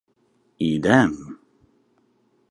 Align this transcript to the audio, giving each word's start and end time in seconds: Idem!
Idem! 0.67 1.13